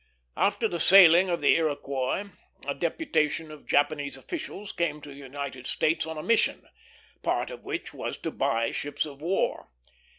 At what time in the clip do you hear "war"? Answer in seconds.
9.21-9.69